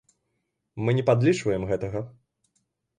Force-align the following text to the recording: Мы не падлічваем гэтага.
Мы 0.87 0.97
не 1.01 1.05
падлічваем 1.11 1.63
гэтага. 1.75 2.05